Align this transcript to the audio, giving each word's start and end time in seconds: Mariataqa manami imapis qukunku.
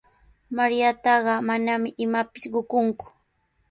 Mariataqa 0.57 1.33
manami 1.47 1.89
imapis 2.05 2.43
qukunku. 2.53 3.05